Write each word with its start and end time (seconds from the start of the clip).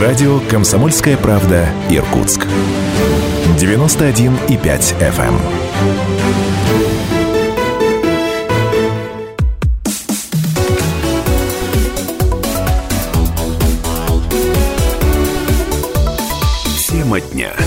Радио 0.00 0.40
«Комсомольская 0.50 1.16
правда» 1.16 1.70
Иркутск. 1.88 2.46
91,5 3.58 4.94
FM. 5.00 5.34
Тема 16.90 17.20
дня. 17.22 17.65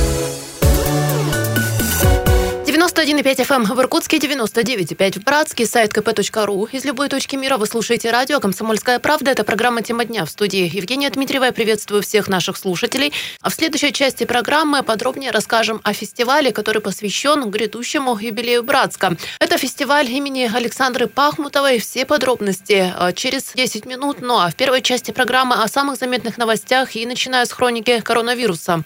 91,5 3.19 3.45
FM 3.45 3.75
в 3.75 3.81
Иркутске, 3.81 4.17
99,5 4.17 5.19
в 5.19 5.23
Братске, 5.25 5.65
сайт 5.65 5.91
kp.ру. 5.91 6.69
Из 6.71 6.85
любой 6.85 7.09
точки 7.09 7.35
мира 7.35 7.57
вы 7.57 7.65
слушаете 7.65 8.11
радио 8.11 8.39
«Комсомольская 8.39 8.97
правда». 8.99 9.31
Это 9.31 9.43
программа 9.43 9.81
«Тема 9.81 10.05
дня» 10.05 10.23
в 10.23 10.29
студии 10.29 10.73
Евгения 10.73 11.09
Дмитриева. 11.09 11.43
Я 11.43 11.51
приветствую 11.51 12.01
всех 12.01 12.29
наших 12.29 12.55
слушателей. 12.55 13.11
А 13.41 13.49
в 13.49 13.53
следующей 13.53 13.91
части 13.91 14.23
программы 14.23 14.83
подробнее 14.83 15.31
расскажем 15.31 15.81
о 15.83 15.91
фестивале, 15.91 16.53
который 16.53 16.81
посвящен 16.81 17.49
грядущему 17.49 18.17
юбилею 18.17 18.63
Братска. 18.63 19.17
Это 19.41 19.57
фестиваль 19.57 20.09
имени 20.09 20.49
Александры 20.53 21.07
Пахмутовой. 21.07 21.79
Все 21.79 22.05
подробности 22.05 22.93
э, 22.97 23.11
через 23.13 23.51
10 23.53 23.85
минут. 23.85 24.21
Ну 24.21 24.39
а 24.39 24.49
в 24.49 24.55
первой 24.55 24.81
части 24.81 25.11
программы 25.11 25.61
о 25.61 25.67
самых 25.67 25.97
заметных 25.97 26.37
новостях 26.37 26.95
и 26.95 27.05
начиная 27.05 27.43
с 27.43 27.51
хроники 27.51 27.99
коронавируса. 27.99 28.85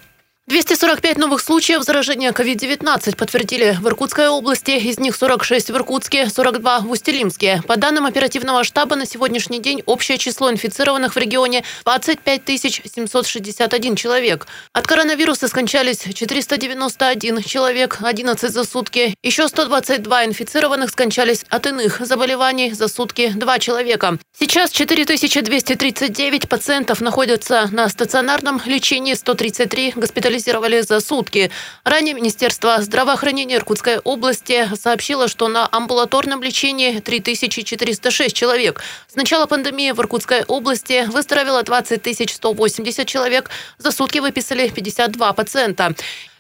245 0.49 1.19
новых 1.19 1.39
случаев 1.39 1.83
заражения 1.83 2.33
COVID-19 2.33 3.15
подтвердили 3.15 3.77
в 3.79 3.87
Иркутской 3.87 4.27
области. 4.27 4.71
Из 4.71 4.99
них 4.99 5.15
46 5.15 5.69
в 5.69 5.75
Иркутске, 5.77 6.27
42 6.29 6.79
в 6.81 6.91
Устилимске. 6.91 7.61
По 7.65 7.77
данным 7.77 8.05
оперативного 8.05 8.65
штаба, 8.65 8.97
на 8.97 9.05
сегодняшний 9.05 9.59
день 9.59 9.81
общее 9.85 10.17
число 10.17 10.51
инфицированных 10.51 11.15
в 11.15 11.17
регионе 11.17 11.63
25 11.85 12.41
761 12.59 13.95
человек. 13.95 14.45
От 14.73 14.85
коронавируса 14.85 15.47
скончались 15.47 15.99
491 16.13 17.41
человек, 17.43 17.99
11 18.01 18.51
за 18.51 18.65
сутки. 18.65 19.15
Еще 19.23 19.47
122 19.47 20.25
инфицированных 20.25 20.89
скончались 20.89 21.45
от 21.47 21.67
иных 21.67 22.05
заболеваний 22.05 22.73
за 22.73 22.89
сутки 22.89 23.29
2 23.33 23.59
человека. 23.59 24.19
Сейчас 24.37 24.71
4239 24.71 26.49
пациентов 26.49 26.99
находятся 26.99 27.69
на 27.71 27.87
стационарном 27.87 28.61
лечении, 28.65 29.13
133 29.13 29.93
госпитализированы 29.95 30.32
госпитализировали 30.33 30.81
за 30.81 30.99
сутки. 30.99 31.51
Ранее 31.83 32.13
Министерство 32.13 32.81
здравоохранения 32.81 33.55
Иркутской 33.55 33.99
области 33.99 34.69
сообщило, 34.75 35.27
что 35.27 35.47
на 35.47 35.67
амбулаторном 35.71 36.41
лечении 36.43 36.99
3406 36.99 38.35
человек. 38.35 38.81
С 39.07 39.15
начала 39.15 39.45
пандемии 39.45 39.91
в 39.91 39.99
Иркутской 39.99 40.43
области 40.47 41.05
выздоровело 41.07 41.63
20 41.63 42.29
180 42.29 43.07
человек. 43.07 43.49
За 43.77 43.91
сутки 43.91 44.19
выписали 44.19 44.69
52 44.69 45.33
пациента. 45.33 45.93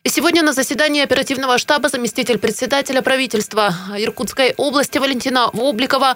И 0.03 0.09
сегодня 0.09 0.43
на 0.43 0.51
заседании 0.53 1.01
оперативного 1.01 1.57
штаба 1.57 1.89
заместитель 1.89 2.37
председателя 2.37 3.01
правительства 3.01 3.73
Иркутской 3.97 4.53
области 4.57 4.97
Валентина 4.97 5.49
Вобликова 5.53 6.15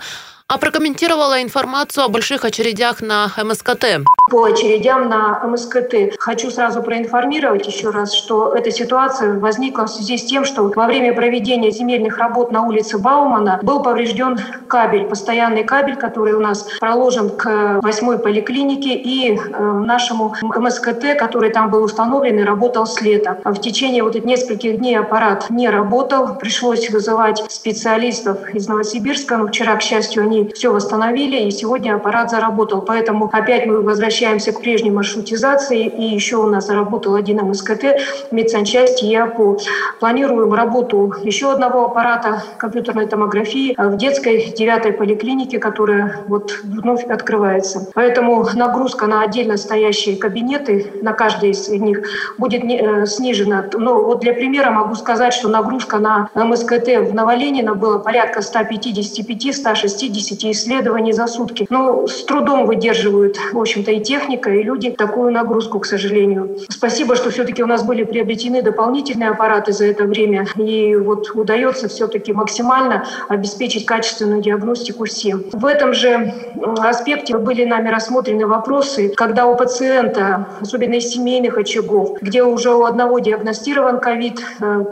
а 0.49 0.57
прокомментировала 0.57 1.43
информацию 1.43 2.05
о 2.05 2.07
больших 2.07 2.45
очередях 2.45 3.01
на 3.01 3.29
МСКТ. 3.37 4.05
По 4.31 4.45
очередям 4.45 5.09
на 5.09 5.41
МСКТ 5.45 6.17
хочу 6.19 6.51
сразу 6.51 6.81
проинформировать 6.81 7.67
еще 7.67 7.89
раз, 7.89 8.13
что 8.13 8.53
эта 8.53 8.71
ситуация 8.71 9.37
возникла 9.39 9.83
в 9.83 9.89
связи 9.89 10.17
с 10.17 10.25
тем, 10.25 10.45
что 10.45 10.71
во 10.73 10.85
время 10.87 11.13
проведения 11.13 11.71
земельных 11.71 12.17
работ 12.17 12.51
на 12.51 12.63
улице 12.63 12.97
Баумана 12.97 13.59
был 13.61 13.83
поврежден 13.83 14.39
кабель, 14.67 15.05
постоянный 15.05 15.65
кабель, 15.65 15.97
который 15.97 16.33
у 16.33 16.39
нас 16.39 16.67
проложен 16.79 17.29
к 17.29 17.79
восьмой 17.81 18.17
поликлинике 18.17 18.95
и 18.95 19.37
э, 19.37 19.61
нашему 19.61 20.33
МСКТ, 20.41 21.17
который 21.17 21.49
там 21.51 21.69
был 21.69 21.83
установлен 21.83 22.39
и 22.39 22.43
работал 22.43 22.85
с 22.85 23.01
лета. 23.01 23.37
В 23.43 23.59
течение 23.59 24.01
вот 24.03 24.15
этих 24.15 24.25
нескольких 24.25 24.77
дней 24.77 24.97
аппарат 24.97 25.49
не 25.49 25.69
работал, 25.69 26.35
пришлось 26.35 26.89
вызывать 26.89 27.43
специалистов 27.49 28.49
из 28.53 28.67
Новосибирска, 28.67 29.37
но 29.37 29.47
вчера, 29.47 29.75
к 29.75 29.81
счастью, 29.81 30.23
они 30.23 30.36
они 30.37 30.51
все 30.53 30.71
восстановили, 30.71 31.47
и 31.47 31.51
сегодня 31.51 31.95
аппарат 31.95 32.29
заработал. 32.29 32.81
Поэтому 32.81 33.29
опять 33.31 33.65
мы 33.65 33.81
возвращаемся 33.81 34.51
к 34.51 34.61
прежней 34.61 34.91
маршрутизации, 34.91 35.85
и 35.85 36.03
еще 36.03 36.37
у 36.37 36.47
нас 36.47 36.67
заработал 36.67 37.15
один 37.15 37.37
МСКТ, 37.37 37.97
медсанчасть 38.31 39.01
ЯПУ. 39.01 39.59
Планируем 39.99 40.53
работу 40.53 41.13
еще 41.23 41.51
одного 41.51 41.85
аппарата 41.85 42.43
компьютерной 42.57 43.07
томографии 43.07 43.75
в 43.77 43.97
детской 43.97 44.53
девятой 44.55 44.93
поликлинике, 44.93 45.59
которая 45.59 46.21
вот 46.27 46.59
вновь 46.63 47.05
открывается. 47.05 47.89
Поэтому 47.93 48.45
нагрузка 48.53 49.07
на 49.07 49.21
отдельно 49.21 49.57
стоящие 49.57 50.17
кабинеты, 50.17 50.91
на 51.01 51.13
каждый 51.13 51.51
из 51.51 51.67
них 51.69 52.01
будет 52.37 52.63
э, 52.63 53.05
снижена. 53.05 53.65
Но 53.73 54.01
вот 54.01 54.19
для 54.19 54.33
примера 54.33 54.71
могу 54.71 54.95
сказать, 54.95 55.33
что 55.33 55.47
нагрузка 55.49 55.99
на 55.99 56.29
МСКТ 56.35 56.87
в 57.09 57.13
Новоленина 57.13 57.75
была 57.75 57.99
порядка 57.99 58.39
155-160 58.39 60.07
10 60.27 60.45
исследований 60.45 61.13
за 61.13 61.27
сутки. 61.27 61.65
Но 61.69 62.07
с 62.07 62.23
трудом 62.25 62.65
выдерживают, 62.65 63.37
в 63.53 63.59
общем-то, 63.59 63.91
и 63.91 63.99
техника, 63.99 64.49
и 64.49 64.63
люди 64.63 64.91
такую 64.91 65.31
нагрузку, 65.31 65.79
к 65.79 65.85
сожалению. 65.85 66.57
Спасибо, 66.69 67.15
что 67.15 67.29
все-таки 67.29 67.63
у 67.63 67.67
нас 67.67 67.83
были 67.83 68.03
приобретены 68.03 68.61
дополнительные 68.61 69.29
аппараты 69.29 69.71
за 69.71 69.85
это 69.85 70.03
время. 70.03 70.47
И 70.55 70.95
вот 70.95 71.31
удается 71.33 71.87
все-таки 71.87 72.33
максимально 72.33 73.05
обеспечить 73.29 73.85
качественную 73.85 74.41
диагностику 74.41 75.05
всем. 75.05 75.43
В 75.53 75.65
этом 75.65 75.93
же 75.93 76.33
аспекте 76.79 77.37
были 77.37 77.63
нами 77.63 77.89
рассмотрены 77.89 78.47
вопросы, 78.47 79.09
когда 79.09 79.45
у 79.45 79.55
пациента, 79.55 80.47
особенно 80.61 80.95
из 80.95 81.07
семейных 81.09 81.57
очагов, 81.57 82.17
где 82.21 82.43
уже 82.43 82.73
у 82.73 82.83
одного 82.83 83.19
диагностирован 83.19 83.99
ковид, 83.99 84.41
э, 84.59 84.83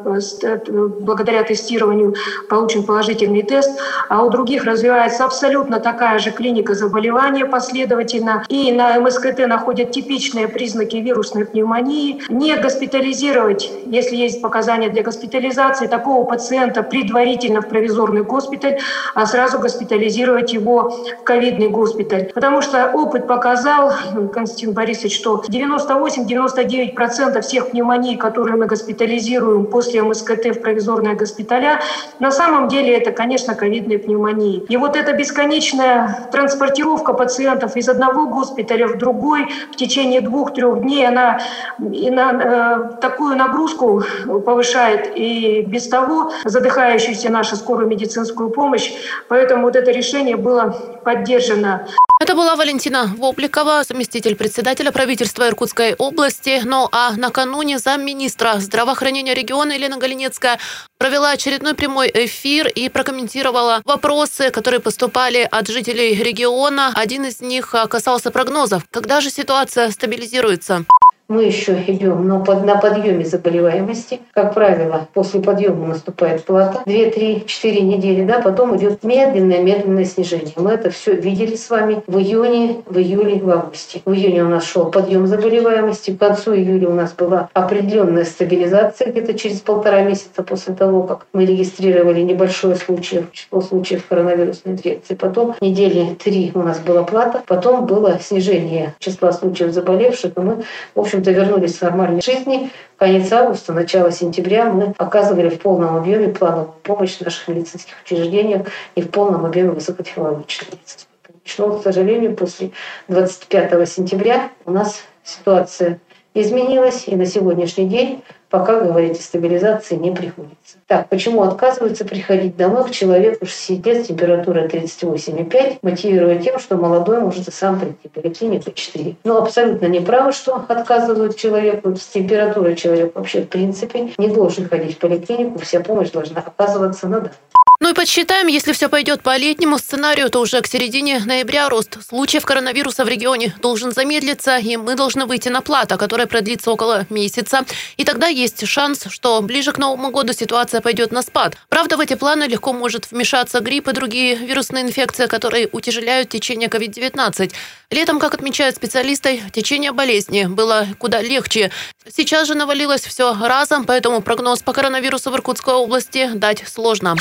э, 0.44 0.58
благодаря 1.02 1.44
тестированию 1.44 2.16
получен 2.50 2.84
положительный 2.84 3.44
тест, 3.44 3.72
а 4.10 4.24
у 4.24 4.30
других 4.30 4.64
развивается 4.64 5.25
абсолютно 5.26 5.80
такая 5.80 6.20
же 6.20 6.32
клиника 6.32 6.74
заболевания 6.74 7.46
последовательно. 7.46 8.44
И 8.50 8.72
на 8.72 9.00
МСКТ 9.00 9.48
находят 9.48 9.92
типичные 9.92 10.48
признаки 10.48 10.98
вирусной 10.98 11.46
пневмонии. 11.46 12.22
Не 12.30 12.56
госпитализировать, 12.56 13.72
если 13.86 14.16
есть 14.16 14.42
показания 14.42 14.90
для 14.90 15.04
госпитализации, 15.04 15.88
такого 15.88 16.24
пациента 16.26 16.84
предварительно 16.84 17.62
в 17.62 17.68
провизорный 17.68 18.24
госпиталь, 18.24 18.80
а 19.14 19.26
сразу 19.26 19.60
госпитализировать 19.60 20.54
его 20.54 20.90
в 21.20 21.24
ковидный 21.24 21.70
госпиталь. 21.70 22.32
Потому 22.34 22.62
что 22.62 22.92
опыт 22.94 23.28
показал, 23.28 23.92
Константин 24.34 24.74
Борисович, 24.74 25.16
что 25.18 25.44
98-99% 25.50 27.42
всех 27.42 27.72
пневмоний, 27.72 28.18
которые 28.18 28.56
мы 28.56 28.66
госпитализируем 28.66 29.66
после 29.66 30.02
МСКТ 30.04 30.46
в 30.46 30.62
провизорные 30.62 31.16
госпиталя, 31.16 31.82
на 32.20 32.32
самом 32.32 32.68
деле 32.68 32.96
это, 32.98 33.12
конечно, 33.12 33.56
ковидные 33.56 34.00
пневмонии. 34.00 34.64
И 34.70 34.78
вот 34.78 34.96
это 34.96 35.14
бесконечная 35.18 36.28
транспортировка 36.32 37.14
пациентов 37.14 37.76
из 37.76 37.90
одного 37.90 38.28
госпиталя 38.28 38.88
в 38.88 38.98
другой 38.98 39.48
в 39.72 39.76
течение 39.76 40.22
двух-трех 40.22 40.82
дней, 40.82 41.08
она 41.08 41.40
и 41.80 42.10
на, 42.10 42.32
э, 42.32 43.02
такую 43.02 43.36
нагрузку 43.36 44.04
повышает 44.46 45.12
и 45.16 45.64
без 45.68 45.88
того 45.88 46.32
задыхающуюся 46.44 47.30
нашу 47.30 47.56
скорую 47.56 47.88
медицинскую 47.88 48.50
помощь. 48.50 48.92
Поэтому 49.28 49.64
вот 49.64 49.76
это 49.76 49.92
решение 49.92 50.38
было 50.38 50.76
поддержано. 51.04 51.88
Это 52.22 52.34
была 52.34 52.56
Валентина 52.56 53.14
Вопликова, 53.18 53.84
заместитель 53.84 54.36
председателя 54.36 54.92
правительства 54.92 55.50
Иркутской 55.50 55.96
области. 55.96 56.62
Ну 56.64 56.88
а 56.94 57.12
накануне 57.18 57.78
замминистра 57.78 58.54
здравоохранения 58.60 59.34
региона 59.34 59.74
Елена 59.74 59.98
Галинецкая 59.98 60.58
провела 60.98 61.32
очередной 61.32 61.74
прямой 61.74 62.10
эфир 62.14 62.70
и 62.70 62.88
прокомментировала 62.88 63.82
вопросы, 63.84 64.50
которые 64.50 64.80
поступали 65.06 65.48
от 65.52 65.68
жителей 65.68 66.16
региона. 66.16 66.92
Один 66.96 67.26
из 67.26 67.40
них 67.40 67.76
касался 67.90 68.32
прогнозов. 68.32 68.84
Когда 68.90 69.22
же 69.22 69.30
ситуация 69.30 69.92
стабилизируется? 69.92 70.86
Мы 71.28 71.44
еще 71.44 71.82
идем 71.88 72.28
на, 72.28 72.40
под, 72.40 72.66
на 72.66 72.76
подъеме 72.76 73.26
заболеваемости. 73.26 74.20
Как 74.34 74.54
правило, 74.54 75.08
после 75.14 75.42
подъема 75.42 75.88
наступает 75.88 76.44
плата. 76.46 76.84
2-3-4 76.86 77.82
недели, 77.82 78.24
да, 78.24 78.42
потом 78.42 78.78
идет 78.78 79.04
медленное-медленное 79.04 80.06
снижение. 80.06 80.54
Мы 80.56 80.72
это 80.72 80.90
все 80.92 81.14
видели 81.14 81.56
с 81.56 81.70
вами 81.70 82.04
в 82.08 82.18
июне, 82.18 82.84
в 82.86 82.98
июле, 82.98 83.42
в 83.42 83.50
августе. 83.50 84.02
В 84.06 84.14
июне 84.14 84.44
у 84.44 84.50
нас 84.50 84.66
шел 84.66 84.92
подъем 84.92 85.26
заболеваемости, 85.28 86.12
к 86.12 86.20
концу 86.20 86.56
июля 86.56 86.90
у 86.90 86.94
нас 86.94 87.14
была 87.14 87.50
определенная 87.54 88.26
стабилизация 88.26 89.12
где-то 89.12 89.34
через 89.34 89.62
полтора 89.62 90.02
месяца 90.02 90.44
после 90.44 90.76
того, 90.76 91.04
как 91.04 91.26
мы 91.34 91.46
регистрировали 91.46 92.22
небольшое 92.22 92.76
случай, 92.76 93.26
число 93.32 93.62
случаев 93.62 94.06
коронавирусной 94.08 94.76
инфекции. 94.76 95.16
Потом 95.16 95.56
недели 95.62 96.16
три 96.16 96.52
у 96.54 96.62
нас 96.62 96.80
была 96.80 97.04
плата, 97.04 97.42
потом 97.48 97.86
было 97.86 98.20
снижение 98.20 98.94
числа 99.00 99.32
случаев 99.32 99.74
заболевших, 99.74 100.34
и 100.38 100.40
мы, 100.40 100.64
в 100.94 101.00
общем, 101.00 101.15
общем-то, 101.16 101.32
вернулись 101.32 101.78
к 101.78 101.82
нормальной 101.82 102.22
жизни. 102.22 102.70
Конец 102.98 103.32
августа, 103.32 103.74
начало 103.74 104.12
сентября 104.12 104.66
мы 104.66 104.94
оказывали 104.98 105.50
в 105.50 105.60
полном 105.60 105.96
объеме 105.96 106.30
плановую 106.30 106.74
помощь 106.84 107.18
в 107.18 107.22
наших 107.22 107.48
медицинских 107.48 107.94
учреждениях 108.04 108.68
и 108.96 109.02
в 109.02 109.10
полном 109.10 109.46
объеме 109.46 109.72
высокотехнологичной 109.72 110.68
медицинской 110.72 111.10
помощи. 111.24 111.80
К 111.80 111.84
сожалению, 111.84 112.36
после 112.36 112.72
25 113.08 113.90
сентября 113.90 114.50
у 114.66 114.72
нас 114.72 115.04
ситуация 115.24 116.00
изменилась, 116.34 117.08
и 117.08 117.16
на 117.16 117.26
сегодняшний 117.26 117.88
день 117.88 118.22
пока 118.50 118.80
говорить 118.80 119.20
о 119.20 119.22
стабилизации 119.22 119.96
не 119.96 120.12
приходится. 120.12 120.78
Так, 120.88 121.10
почему 121.10 121.44
отказываются 121.44 122.06
приходить 122.06 122.56
домой 122.56 122.86
к 122.86 122.92
человеку 122.92 123.46
60 123.46 123.86
лет 123.86 124.04
с 124.04 124.08
температурой 124.08 124.68
38,5, 124.68 125.80
мотивируя 125.82 126.38
тем, 126.40 126.60
что 126.60 126.78
молодой 126.78 127.20
может 127.22 127.48
и 127.48 127.52
сам 127.52 127.80
прийти 127.80 128.08
в 128.08 128.12
поликлинику 128.12 128.72
4. 128.72 129.16
Но 129.24 129.38
абсолютно 129.38 129.88
неправы, 129.88 130.32
что 130.32 130.56
отказывают 130.56 131.38
человеку 131.38 131.96
с 131.96 132.06
температурой. 132.06 132.76
Человек 132.76 133.16
вообще 133.16 133.42
в 133.42 133.50
принципе 133.50 134.14
не 134.18 134.28
должен 134.28 134.68
ходить 134.68 134.96
в 134.96 135.00
поликлинику, 135.00 135.60
вся 135.60 135.80
помощь 135.80 136.12
должна 136.12 136.42
оказываться 136.42 137.08
на 137.08 137.22
дому. 137.22 137.32
Ну 137.82 137.90
и 137.92 137.94
подсчитаем, 137.94 138.48
если 138.48 138.72
все 138.72 138.88
пойдет 138.88 139.22
по 139.22 139.36
летнему 139.36 139.78
сценарию, 139.78 140.30
то 140.30 140.40
уже 140.40 140.62
к 140.62 140.68
середине 140.68 141.20
ноября 141.20 141.68
рост 141.68 141.98
случаев 142.08 142.46
коронавируса 142.46 143.04
в 143.04 143.10
регионе 143.10 143.54
должен 143.62 143.92
замедлиться, 143.92 144.58
и 144.58 144.78
мы 144.78 144.96
должны 144.96 145.26
выйти 145.26 145.50
на 145.50 145.60
плата, 145.60 145.98
которая 145.98 146.26
продлится 146.26 146.72
около 146.72 147.06
месяца. 147.10 147.66
И 147.98 148.06
тогда 148.06 148.28
есть 148.28 148.66
шанс, 148.66 149.08
что 149.10 149.42
ближе 149.42 149.74
к 149.74 149.78
Новому 149.78 150.10
году 150.12 150.32
ситуация 150.32 150.80
пойдет 150.80 151.12
на 151.12 151.22
спад. 151.22 151.58
Правда, 151.68 151.98
в 151.98 152.00
эти 152.00 152.16
планы 152.16 152.46
легко 152.46 152.72
может 152.72 153.12
вмешаться 153.12 153.60
грипп 153.60 153.90
и 153.90 153.92
другие 153.92 154.36
вирусные 154.36 154.86
инфекции, 154.86 155.28
которые 155.28 155.68
утяжеляют 155.70 156.30
течение 156.30 156.70
COVID-19. 156.70 157.52
Летом, 157.92 158.20
как 158.20 158.34
отмечают 158.34 158.78
специалисты, 158.78 159.42
течение 159.52 159.92
болезни 159.92 160.46
было 160.46 160.88
куда 160.98 161.22
легче. 161.22 161.72
Сейчас 162.10 162.48
же 162.48 162.56
навалилось 162.56 163.02
все 163.02 163.36
разом, 163.38 163.84
поэтому 163.84 164.22
прогноз 164.22 164.64
по 164.64 164.72
коронавирусу 164.72 165.30
в 165.30 165.36
Иркутской 165.36 165.74
области 165.74 166.32
дать 166.34 166.64
сложно. 166.68 167.16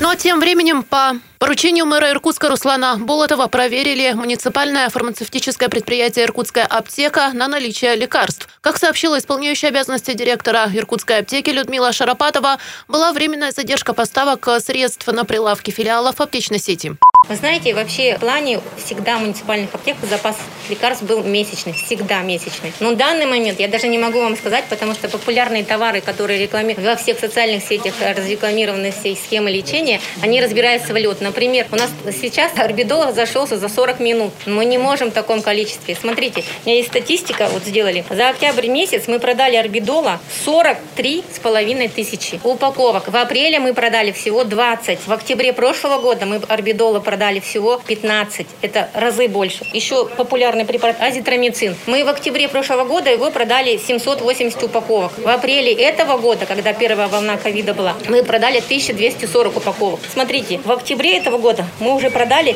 Ну 0.00 0.10
а 0.10 0.16
тем 0.16 0.40
временем 0.40 0.82
по 0.82 1.16
поручению 1.38 1.86
мэра 1.86 2.10
Иркутска 2.10 2.48
Руслана 2.48 2.96
Болотова 2.98 3.46
проверили 3.46 4.12
муниципальное 4.12 4.88
фармацевтическое 4.90 5.68
предприятие 5.68 6.26
«Иркутская 6.26 6.66
аптека» 6.66 7.30
на 7.32 7.48
наличие 7.48 7.96
лекарств. 7.96 8.48
Как 8.60 8.76
сообщила 8.76 9.18
исполняющая 9.18 9.70
обязанности 9.70 10.12
директора 10.12 10.70
Иркутской 10.72 11.18
аптеки 11.18 11.50
Людмила 11.50 11.92
Шарапатова, 11.92 12.58
была 12.88 13.12
временная 13.12 13.52
задержка 13.52 13.94
поставок 13.94 14.48
средств 14.60 15.06
на 15.06 15.24
прилавки 15.24 15.70
филиалов 15.70 16.20
аптечной 16.20 16.58
сети. 16.58 16.96
Вы 17.28 17.34
знаете, 17.34 17.74
вообще 17.74 18.16
в 18.16 18.20
плане 18.20 18.60
всегда 18.76 19.18
муниципальных 19.18 19.74
аптек 19.74 19.96
запас 20.08 20.36
лекарств 20.68 21.02
был 21.02 21.24
месячный, 21.24 21.72
всегда 21.72 22.22
месячный. 22.22 22.72
Но 22.78 22.90
в 22.90 22.96
данный 22.96 23.26
момент 23.26 23.58
я 23.58 23.66
даже 23.66 23.88
не 23.88 23.98
могу 23.98 24.20
вам 24.20 24.36
сказать, 24.36 24.64
потому 24.70 24.94
что 24.94 25.08
популярные 25.08 25.64
товары, 25.64 26.00
которые 26.00 26.40
рекламируют 26.40 26.86
во 26.86 26.94
всех 26.94 27.18
социальных 27.18 27.64
сетях, 27.64 27.94
разрекламированы 28.00 28.92
все 28.92 29.16
схемы 29.16 29.50
лечения, 29.50 30.00
они 30.22 30.40
разбираются 30.40 30.92
в 30.92 30.96
лед. 30.96 31.20
Например, 31.20 31.66
у 31.72 31.76
нас 31.76 31.90
сейчас 32.12 32.52
орбидол 32.56 33.12
зашелся 33.12 33.58
за 33.58 33.68
40 33.68 33.98
минут. 33.98 34.32
Мы 34.46 34.64
не 34.64 34.78
можем 34.78 35.10
в 35.10 35.12
таком 35.12 35.42
количестве. 35.42 35.96
Смотрите, 36.00 36.44
у 36.64 36.68
меня 36.68 36.76
есть 36.76 36.90
статистика, 36.90 37.48
вот 37.52 37.64
сделали. 37.64 38.04
За 38.08 38.28
октябрь 38.28 38.68
месяц 38.68 39.08
мы 39.08 39.18
продали 39.18 39.56
орбидола 39.56 40.20
43 40.44 41.24
с 41.34 41.38
половиной 41.40 41.88
тысячи 41.88 42.38
упаковок. 42.44 43.08
В 43.08 43.16
апреле 43.16 43.58
мы 43.58 43.74
продали 43.74 44.12
всего 44.12 44.44
20. 44.44 45.00
В 45.06 45.12
октябре 45.12 45.52
прошлого 45.52 46.00
года 46.00 46.24
мы 46.24 46.36
орбидола 46.36 47.00
продали 47.00 47.15
продали 47.16 47.40
всего 47.40 47.80
15. 47.86 48.46
Это 48.60 48.90
разы 48.92 49.26
больше. 49.26 49.64
Еще 49.72 50.04
популярный 50.04 50.66
препарат 50.66 51.00
азитромицин. 51.00 51.74
Мы 51.86 52.04
в 52.04 52.08
октябре 52.08 52.46
прошлого 52.46 52.84
года 52.84 53.10
его 53.10 53.30
продали 53.30 53.78
780 53.78 54.62
упаковок. 54.62 55.12
В 55.16 55.26
апреле 55.26 55.72
этого 55.72 56.18
года, 56.18 56.44
когда 56.44 56.74
первая 56.74 57.08
волна 57.08 57.38
ковида 57.38 57.72
была, 57.72 57.94
мы 58.10 58.22
продали 58.22 58.58
1240 58.58 59.56
упаковок. 59.56 60.00
Смотрите, 60.12 60.60
в 60.62 60.70
октябре 60.70 61.16
этого 61.16 61.38
года 61.38 61.64
мы 61.80 61.94
уже 61.94 62.10
продали 62.10 62.54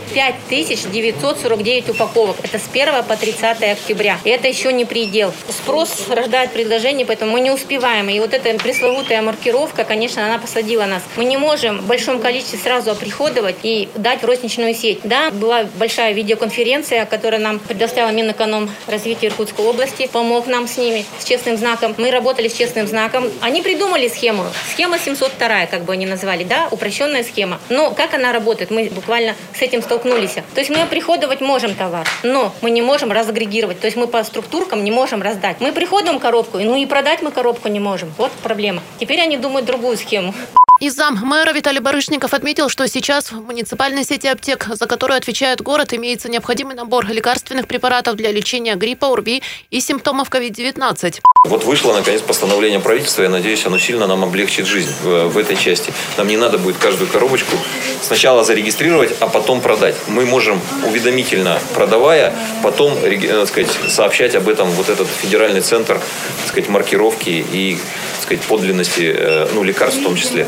5949 0.51 1.89
упаковок. 1.89 2.37
Это 2.43 2.59
с 2.59 2.69
1 2.71 3.05
по 3.05 3.17
30 3.17 3.63
октября. 3.63 4.19
И 4.25 4.29
это 4.29 4.47
еще 4.47 4.75
не 4.75 4.85
предел. 4.85 5.33
Спрос 5.49 6.09
рождает 6.11 6.53
предложение, 6.53 7.07
поэтому 7.07 7.33
мы 7.33 7.41
не 7.41 7.51
успеваем. 7.51 8.11
И 8.11 8.21
вот 8.21 8.35
эта 8.35 8.53
пресловутая 8.59 9.23
маркировка, 9.23 9.85
конечно, 9.85 10.27
она 10.27 10.39
посадила 10.39 10.85
нас. 10.85 11.03
Мы 11.17 11.25
не 11.25 11.39
можем 11.39 11.79
в 11.79 11.87
большом 11.87 12.21
количестве 12.21 12.59
сразу 12.59 12.91
оприходовать 12.91 13.57
и 13.63 13.89
дать 13.95 14.23
в 14.23 14.27
розничную 14.51 14.75
сеть. 14.75 15.01
Да, 15.05 15.31
была 15.31 15.65
большая 15.77 16.13
видеоконференция, 16.13 17.07
которая 17.07 17.41
нам 17.41 17.59
предоставила 17.59 18.11
Минэконом 18.11 18.69
развития 18.87 19.29
Иркутской 19.29 19.65
области, 19.65 20.09
помог 20.13 20.47
нам 20.47 20.67
с 20.67 20.77
ними, 20.77 21.05
с 21.19 21.25
честным 21.25 21.57
знаком. 21.57 21.95
Мы 21.99 22.11
работали 22.11 22.49
с 22.49 22.55
честным 22.55 22.87
знаком. 22.87 23.31
Они 23.41 23.63
придумали 23.63 24.09
схему. 24.09 24.45
Схема 24.73 24.99
702, 24.99 25.67
как 25.67 25.85
бы 25.85 25.93
они 25.93 26.07
назвали, 26.07 26.45
да, 26.45 26.69
упрощенная 26.71 27.23
схема. 27.23 27.61
Но 27.69 27.93
как 27.93 28.15
она 28.15 28.33
работает, 28.33 28.71
мы 28.71 28.91
буквально 28.91 29.35
с 29.57 29.63
этим 29.63 29.83
столкнулись. 29.83 30.35
То 30.55 30.61
есть 30.61 30.71
мы 30.71 30.85
приходовать 30.87 31.41
можем 31.41 31.75
товар, 31.75 32.07
но 32.23 32.53
мы 32.61 32.71
не 32.71 32.83
можем 32.83 33.13
разагрегировать. 33.13 33.81
То 33.81 33.87
есть 33.87 33.97
мы 33.97 34.07
по 34.07 34.23
структуркам 34.25 34.83
не 34.85 34.91
можем 34.91 35.23
раздать. 35.23 35.61
Мы 35.61 35.73
приходим 35.73 36.19
коробку, 36.19 36.59
ну 36.59 36.77
и 36.77 36.87
продать 36.87 37.23
мы 37.23 37.31
коробку 37.31 37.69
не 37.69 37.81
можем. 37.81 38.13
Вот 38.19 38.33
проблема. 38.43 38.83
Теперь 38.99 39.21
они 39.21 39.37
думают 39.37 39.67
другую 39.67 39.97
схему. 39.97 40.35
И 40.81 40.89
зам 40.89 41.19
мэра 41.23 41.53
Виталий 41.53 41.81
Барышников 41.81 42.33
отметил, 42.33 42.71
что 42.71 42.89
сейчас 42.89 43.33
в 43.33 43.43
муниципальной 43.43 44.03
сети 44.03 44.29
аптек, 44.29 44.67
за 44.73 44.87
которую 44.87 45.19
отвечает 45.19 45.61
город, 45.61 45.93
имеется 45.93 46.31
необходимый 46.31 46.75
набор 46.75 47.07
лекарственных 47.07 47.67
препаратов 47.67 48.17
для 48.17 48.33
лечения 48.33 48.75
гриппа, 48.77 49.05
УРВИ 49.05 49.43
и 49.71 49.81
симптомов 49.81 50.31
COVID-19. 50.31 51.21
Вот 51.47 51.65
вышло, 51.65 51.93
наконец, 51.93 52.23
постановление 52.23 52.81
правительства. 52.81 53.23
Я 53.23 53.29
надеюсь, 53.29 53.65
оно 53.67 53.79
сильно 53.79 54.07
нам 54.07 54.25
облегчит 54.25 54.67
жизнь 54.67 54.91
в, 55.03 55.29
в 55.29 55.37
этой 55.37 55.57
части. 55.57 55.93
Нам 56.17 56.29
не 56.29 56.39
надо 56.39 56.57
будет 56.57 56.79
каждую 56.79 57.11
коробочку 57.11 57.57
сначала 58.03 58.43
зарегистрировать, 58.43 59.15
а 59.21 59.27
потом 59.27 59.61
продать. 59.61 59.97
Мы 60.07 60.25
можем 60.25 60.61
уведомительно 60.87 61.59
продавая, 61.75 62.35
потом 62.63 62.97
так 63.01 63.49
сказать, 63.49 63.71
сообщать 63.89 64.35
об 64.35 64.49
этом 64.49 64.71
вот 64.71 64.89
этот 64.89 65.09
федеральный 65.09 65.61
центр 65.61 65.95
так 65.95 66.49
сказать, 66.49 66.69
маркировки 66.71 67.45
и 67.53 67.79
так 68.17 68.23
сказать, 68.23 68.43
подлинности 68.45 69.15
э, 69.17 69.49
ну, 69.55 69.63
лекарств 69.63 70.01
в 70.01 70.05
том 70.05 70.17
числе. 70.17 70.47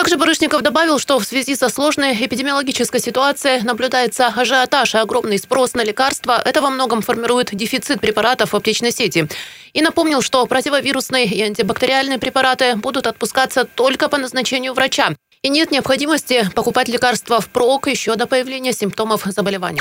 Также 0.00 0.16
Барышников 0.16 0.62
добавил, 0.62 0.98
что 0.98 1.18
в 1.18 1.24
связи 1.24 1.54
со 1.54 1.68
сложной 1.68 2.14
эпидемиологической 2.14 3.00
ситуацией 3.00 3.60
наблюдается 3.62 4.28
ажиотаж 4.28 4.94
и 4.94 4.96
огромный 4.96 5.36
спрос 5.36 5.74
на 5.74 5.84
лекарства. 5.84 6.40
Это 6.42 6.62
во 6.62 6.70
многом 6.70 7.02
формирует 7.02 7.54
дефицит 7.54 8.00
препаратов 8.00 8.54
в 8.54 8.56
аптечной 8.56 8.92
сети. 8.92 9.28
И 9.74 9.82
напомнил, 9.82 10.22
что 10.22 10.46
противовирусные 10.46 11.26
и 11.26 11.42
антибактериальные 11.42 12.18
препараты 12.18 12.76
будут 12.76 13.06
отпускаться 13.06 13.66
только 13.66 14.08
по 14.08 14.16
назначению 14.16 14.72
врача. 14.72 15.10
И 15.42 15.48
нет 15.48 15.70
необходимости 15.70 16.46
покупать 16.54 16.88
лекарства 16.88 17.40
впрок 17.40 17.86
еще 17.86 18.14
до 18.14 18.26
появления 18.26 18.74
симптомов 18.74 19.22
заболевания. 19.24 19.80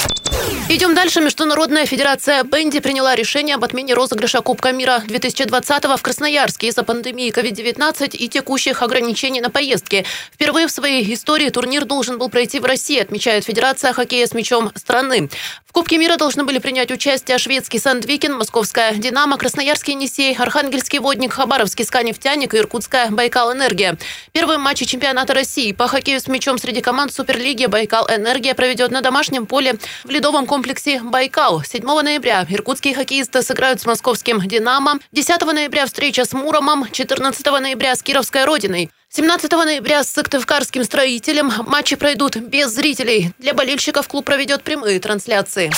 Идем 0.70 0.96
дальше. 0.96 1.20
Международная 1.20 1.86
федерация 1.86 2.44
бенди 2.44 2.80
приняла 2.80 3.14
решение 3.14 3.56
об 3.56 3.66
отмене 3.66 3.94
розыгрыша 3.94 4.40
Кубка 4.40 4.72
мира 4.72 5.04
2020 5.06 5.84
в 5.84 6.02
Красноярске 6.02 6.68
из-за 6.68 6.84
пандемии 6.84 7.34
COVID-19 7.34 8.16
и 8.16 8.30
текущих 8.30 8.82
ограничений 8.82 9.42
на 9.42 9.50
поездки. 9.50 10.06
Впервые 10.32 10.68
в 10.68 10.72
своей 10.72 11.14
истории 11.14 11.50
турнир 11.50 11.84
должен 11.84 12.18
был 12.20 12.30
пройти 12.30 12.62
в 12.62 12.66
России, 12.66 12.98
отмечает 12.98 13.44
Федерация 13.44 13.92
хоккея 13.92 14.28
с 14.28 14.34
мячом 14.34 14.72
страны. 14.76 15.30
В 15.66 15.72
Кубке 15.72 15.98
мира 15.98 16.16
должны 16.16 16.46
были 16.46 16.60
принять 16.60 16.90
участие 16.90 17.38
шведский 17.38 17.80
Сандвикен, 17.80 18.34
московская 18.34 18.94
«Динамо», 18.94 19.38
красноярский 19.38 19.94
«Енисей», 19.94 20.36
архангельский 20.36 21.00
«Водник», 21.00 21.34
хабаровский 21.34 21.86
«СКА-Нефтяник» 21.86 22.54
и 22.56 22.58
иркутская 22.58 23.12
«Байкал-Энергия». 23.12 23.98
Первые 24.32 24.58
матчи 24.58 24.86
чемпионата 24.86 25.34
России 25.34 25.49
России 25.50 25.72
по 25.72 25.88
хоккею 25.88 26.20
с 26.20 26.28
мячом 26.28 26.60
среди 26.60 26.80
команд 26.80 27.12
Суперлиги 27.12 27.66
«Байкал 27.66 28.08
Энергия» 28.08 28.54
проведет 28.54 28.92
на 28.92 29.02
домашнем 29.02 29.48
поле 29.48 29.80
в 30.04 30.10
ледовом 30.12 30.46
комплексе 30.46 31.02
«Байкал». 31.02 31.64
7 31.64 31.84
ноября 31.84 32.46
иркутские 32.48 32.94
хоккеисты 32.94 33.42
сыграют 33.42 33.82
с 33.82 33.88
московским 33.88 34.40
«Динамо». 34.48 35.00
10 35.12 35.42
ноября 35.42 35.88
встреча 35.88 36.26
с 36.26 36.34
«Муромом». 36.34 36.86
14 36.92 37.44
ноября 37.48 37.96
с 37.96 38.04
«Кировской 38.04 38.46
Родиной». 38.46 38.92
17 39.12 39.52
ноября 39.52 40.04
с 40.04 40.12
Сыктывкарским 40.12 40.84
строителем 40.84 41.52
матчи 41.66 41.96
пройдут 41.96 42.36
без 42.36 42.70
зрителей. 42.70 43.34
Для 43.40 43.56
болельщиков 43.56 44.08
клуб 44.08 44.24
проведет 44.24 44.62
прямые 44.62 45.00
трансляции. 45.00 45.72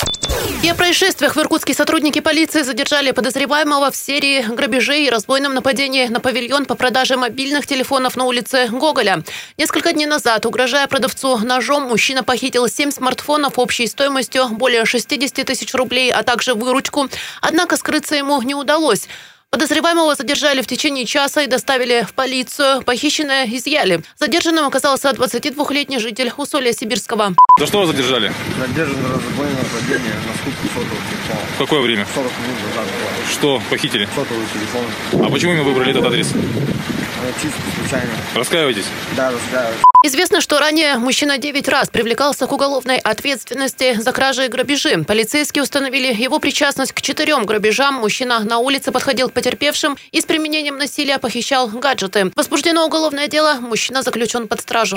И 0.62 0.68
о 0.68 0.74
происшествиях 0.74 1.34
в 1.34 1.40
Иркутске 1.40 1.72
сотрудники 1.72 2.20
полиции 2.20 2.60
задержали 2.60 3.10
подозреваемого 3.10 3.90
в 3.90 3.96
серии 3.96 4.42
грабежей 4.42 5.06
и 5.06 5.10
разбойном 5.10 5.54
нападении 5.54 6.08
на 6.08 6.20
павильон 6.20 6.66
по 6.66 6.74
продаже 6.74 7.16
мобильных 7.16 7.66
телефонов 7.66 8.16
на 8.16 8.24
улице 8.24 8.68
Гоголя. 8.70 9.24
Несколько 9.56 9.94
дней 9.94 10.04
назад, 10.04 10.44
угрожая 10.44 10.86
продавцу 10.86 11.38
ножом, 11.38 11.84
мужчина 11.84 12.22
похитил 12.22 12.68
7 12.68 12.90
смартфонов 12.90 13.58
общей 13.58 13.86
стоимостью 13.86 14.50
более 14.50 14.84
60 14.84 15.46
тысяч 15.46 15.72
рублей, 15.72 16.12
а 16.12 16.22
также 16.22 16.52
выручку. 16.52 17.08
Однако 17.40 17.78
скрыться 17.78 18.14
ему 18.14 18.42
не 18.42 18.54
удалось. 18.54 19.08
Подозреваемого 19.52 20.14
задержали 20.14 20.62
в 20.62 20.66
течение 20.66 21.04
часа 21.04 21.42
и 21.42 21.46
доставили 21.46 22.06
в 22.08 22.14
полицию. 22.14 22.80
Похищенное 22.84 23.44
изъяли. 23.44 24.02
Задержанным 24.18 24.64
оказался 24.64 25.10
22-летний 25.10 25.98
житель 25.98 26.32
Усолья 26.38 26.72
Сибирского. 26.72 27.34
За 27.58 27.66
что 27.66 27.80
вас 27.80 27.88
задержали? 27.88 28.32
Задержан 28.58 28.96
разбой 29.02 29.48
нападение 29.50 30.14
на 30.26 30.32
скупку 30.40 30.68
сотового 30.68 30.96
телефона. 31.10 31.40
В 31.54 31.58
какое 31.58 31.80
время? 31.82 32.06
40 32.14 32.32
минут 32.38 32.56
назад. 32.66 32.86
Что 33.30 33.62
похитили? 33.68 34.08
Сотовый 34.14 34.46
телефон. 34.54 35.26
А 35.26 35.30
почему 35.30 35.52
именно 35.52 35.64
выбрали 35.64 35.90
этот 35.90 36.06
адрес? 36.06 36.28
Э, 36.32 37.32
Чисто 37.42 37.60
случайно. 37.78 38.12
Раскаиваетесь? 38.34 38.86
Да, 39.14 39.30
раскаиваюсь. 39.32 39.82
Известно, 40.04 40.40
что 40.40 40.58
ранее 40.58 40.96
мужчина 40.96 41.38
9 41.38 41.68
раз 41.68 41.88
привлекался 41.88 42.48
к 42.48 42.52
уголовной 42.52 42.96
ответственности 42.98 43.94
за 44.00 44.10
кражи 44.10 44.46
и 44.46 44.48
грабежи. 44.48 45.04
Полицейские 45.04 45.62
установили 45.62 46.12
его 46.12 46.40
причастность 46.40 46.92
к 46.92 47.00
четырем 47.00 47.46
грабежам. 47.46 47.94
Мужчина 48.00 48.40
на 48.40 48.58
улице 48.58 48.90
подходил 48.90 49.28
к 49.28 49.32
потерпевшим 49.42 49.98
и 50.12 50.20
с 50.20 50.24
применением 50.24 50.78
насилия 50.78 51.18
похищал 51.18 51.66
гаджеты. 51.68 52.30
Возбуждено 52.36 52.86
уголовное 52.86 53.26
дело. 53.26 53.54
Мужчина 53.54 54.02
заключен 54.02 54.46
под 54.46 54.60
стражу. 54.60 54.96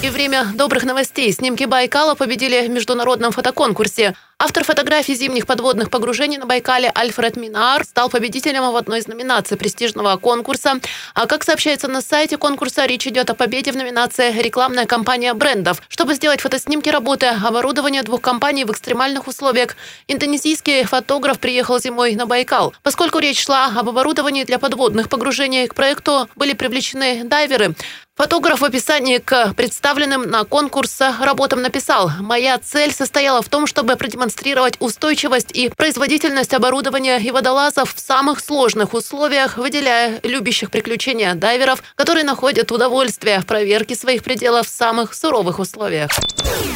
И 0.00 0.08
время 0.10 0.46
добрых 0.54 0.84
новостей. 0.84 1.32
Снимки 1.32 1.64
Байкала 1.64 2.14
победили 2.14 2.68
в 2.68 2.70
международном 2.70 3.32
фотоконкурсе. 3.32 4.14
Автор 4.36 4.64
фотографий 4.64 5.14
зимних 5.14 5.46
подводных 5.46 5.90
погружений 5.90 6.38
на 6.38 6.46
Байкале 6.46 6.90
Альфред 6.92 7.36
Минар 7.36 7.84
стал 7.84 8.10
победителем 8.10 8.70
в 8.72 8.76
одной 8.76 8.98
из 8.98 9.06
номинаций 9.06 9.56
престижного 9.56 10.16
конкурса. 10.16 10.80
А 11.14 11.26
как 11.26 11.44
сообщается 11.44 11.86
на 11.86 12.02
сайте 12.02 12.36
конкурса, 12.36 12.84
речь 12.84 13.06
идет 13.06 13.30
о 13.30 13.34
победе 13.34 13.70
в 13.70 13.76
номинации 13.76 14.32
«Рекламная 14.32 14.86
кампания 14.86 15.34
брендов». 15.34 15.80
Чтобы 15.88 16.14
сделать 16.14 16.40
фотоснимки 16.40 16.88
работы 16.88 17.26
оборудования 17.26 18.02
двух 18.02 18.20
компаний 18.22 18.64
в 18.64 18.72
экстремальных 18.72 19.28
условиях, 19.28 19.76
индонезийский 20.08 20.82
фотограф 20.82 21.38
приехал 21.38 21.78
зимой 21.78 22.16
на 22.16 22.26
Байкал. 22.26 22.74
Поскольку 22.82 23.20
речь 23.20 23.42
шла 23.42 23.66
об 23.66 23.88
оборудовании 23.88 24.42
для 24.42 24.58
подводных 24.58 25.08
погружений, 25.08 25.68
к 25.68 25.74
проекту 25.74 26.28
были 26.34 26.54
привлечены 26.54 27.22
дайверы. 27.24 27.76
Фотограф 28.16 28.60
в 28.60 28.64
описании 28.64 29.18
к 29.18 29.54
представленным 29.54 30.30
на 30.30 30.44
конкурс 30.44 31.00
работам 31.20 31.62
написал 31.62 32.12
«Моя 32.20 32.56
цель 32.58 32.92
состояла 32.92 33.42
в 33.42 33.48
том, 33.48 33.66
чтобы 33.66 33.96
продемонстрировать 33.96 34.76
устойчивость 34.78 35.50
и 35.52 35.68
производительность 35.68 36.54
оборудования 36.54 37.18
и 37.18 37.32
водолазов 37.32 37.92
в 37.92 37.98
самых 37.98 38.38
сложных 38.38 38.94
условиях, 38.94 39.56
выделяя 39.56 40.20
любящих 40.22 40.70
приключения 40.70 41.34
дайверов, 41.34 41.82
которые 41.96 42.22
находят 42.22 42.70
удовольствие 42.70 43.40
в 43.40 43.46
проверке 43.46 43.96
своих 43.96 44.22
пределов 44.22 44.68
в 44.68 44.70
самых 44.70 45.12
суровых 45.12 45.58
условиях». 45.58 46.12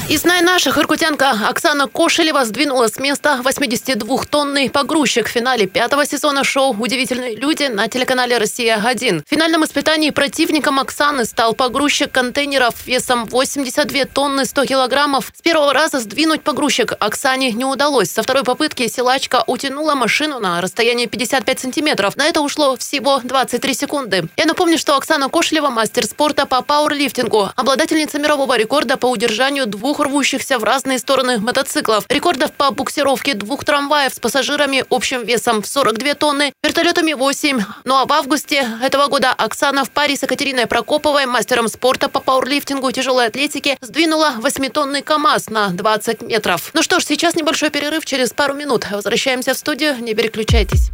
Из 0.08 0.24
наших 0.24 0.78
иркутянка 0.78 1.32
Оксана 1.48 1.86
Кошелева 1.86 2.44
сдвинула 2.46 2.88
с 2.88 2.98
места 2.98 3.40
82-тонный 3.44 4.70
погрузчик 4.70 5.28
в 5.28 5.30
финале 5.30 5.66
пятого 5.66 6.06
сезона 6.06 6.44
шоу 6.44 6.74
«Удивительные 6.74 7.36
люди» 7.36 7.64
на 7.64 7.88
телеканале 7.88 8.38
«Россия-1». 8.38 9.22
В 9.26 9.30
финальном 9.30 9.64
испытании 9.64 10.10
противником 10.10 10.80
Оксаны 10.80 11.26
стал 11.28 11.54
погрузчик 11.54 12.10
контейнеров 12.10 12.86
весом 12.86 13.26
82 13.26 14.06
тонны 14.06 14.44
100 14.44 14.64
килограммов. 14.64 15.30
С 15.36 15.42
первого 15.42 15.72
раза 15.72 16.00
сдвинуть 16.00 16.42
погрузчик 16.42 16.94
Оксане 16.98 17.52
не 17.52 17.64
удалось. 17.64 18.10
Со 18.10 18.22
второй 18.22 18.44
попытки 18.44 18.88
силачка 18.88 19.44
утянула 19.46 19.94
машину 19.94 20.40
на 20.40 20.60
расстояние 20.60 21.06
55 21.06 21.60
сантиметров. 21.60 22.16
На 22.16 22.26
это 22.26 22.40
ушло 22.40 22.76
всего 22.76 23.20
23 23.22 23.74
секунды. 23.74 24.28
Я 24.36 24.46
напомню, 24.46 24.78
что 24.78 24.96
Оксана 24.96 25.28
Кошлева– 25.28 25.68
мастер 25.70 26.04
спорта 26.04 26.46
по 26.46 26.62
пауэрлифтингу, 26.62 27.50
обладательница 27.54 28.18
мирового 28.18 28.56
рекорда 28.56 28.96
по 28.96 29.06
удержанию 29.06 29.66
двух 29.66 30.00
рвущихся 30.00 30.58
в 30.58 30.64
разные 30.64 30.98
стороны 30.98 31.38
мотоциклов, 31.38 32.04
рекордов 32.08 32.52
по 32.52 32.70
буксировке 32.70 33.34
двух 33.34 33.64
трамваев 33.64 34.14
с 34.14 34.18
пассажирами 34.18 34.84
общим 34.90 35.24
весом 35.24 35.62
в 35.62 35.66
42 35.66 36.14
тонны, 36.14 36.52
вертолетами 36.62 37.12
8. 37.12 37.60
Ну 37.84 37.94
а 37.96 38.06
в 38.06 38.12
августе 38.12 38.66
этого 38.82 39.08
года 39.08 39.32
Оксана 39.32 39.84
в 39.84 39.90
паре 39.90 40.16
с 40.16 40.22
Екатериной 40.22 40.66
Прокоповой 40.66 41.17
Павловой, 41.18 41.32
мастером 41.32 41.66
спорта 41.66 42.08
по 42.08 42.20
пауэрлифтингу 42.20 42.90
и 42.90 42.92
тяжелой 42.92 43.26
атлетике, 43.26 43.76
сдвинула 43.80 44.34
8-тонный 44.38 45.02
КАМАЗ 45.02 45.50
на 45.50 45.70
20 45.70 46.22
метров. 46.22 46.70
Ну 46.74 46.82
что 46.82 47.00
ж, 47.00 47.04
сейчас 47.04 47.34
небольшой 47.34 47.70
перерыв, 47.70 48.04
через 48.04 48.32
пару 48.32 48.54
минут. 48.54 48.86
Возвращаемся 48.88 49.52
в 49.52 49.58
студию, 49.58 49.96
не 50.00 50.14
переключайтесь. 50.14 50.90